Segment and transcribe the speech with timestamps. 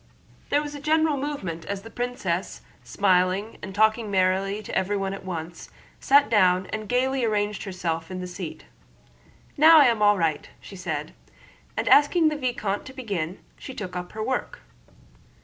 [0.49, 5.23] There was a general movement as the princess, smiling and talking merrily to everyone at
[5.23, 8.65] once, sat down and gaily arranged herself in her seat.
[9.57, 11.13] "Now I am all right," she said,
[11.77, 14.61] and asking the vicomte to begin, she took up her work.